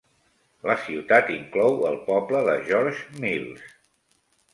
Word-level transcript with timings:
La 0.69 0.75
ciutat 0.85 1.29
inclou 1.33 1.77
el 1.89 1.97
poble 2.07 2.41
de 2.47 2.55
Georges 2.71 3.03
Mills. 3.25 3.69